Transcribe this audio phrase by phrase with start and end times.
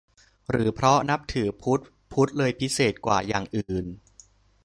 [0.49, 3.85] หรือเพราะนับถือพุทธ พุทธเลยพิเศษกว่าอย่างอื่น?